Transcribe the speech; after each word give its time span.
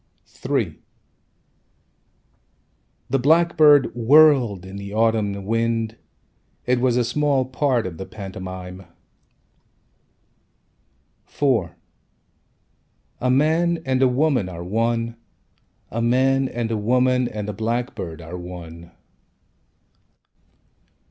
III 0.49 0.79
The 3.11 3.19
blackbird 3.19 3.93
whirled 3.93 4.65
in 4.65 4.77
the 4.77 4.91
autumn 4.95 5.45
wind 5.45 5.95
It 6.65 6.81
was 6.81 6.97
a 6.97 7.03
small 7.03 7.45
part 7.45 7.85
of 7.85 7.99
the 7.99 8.07
pantomime. 8.07 8.87
IV 11.29 11.73
A 13.19 13.29
man 13.29 13.77
and 13.85 14.01
a 14.01 14.07
woman 14.07 14.49
Are 14.49 14.63
one. 14.63 15.17
A 15.91 16.01
man 16.01 16.49
and 16.49 16.71
a 16.71 16.77
woman 16.77 17.27
and 17.27 17.47
a 17.47 17.53
blackbird 17.53 18.23
Are 18.23 18.39
one. 18.39 18.89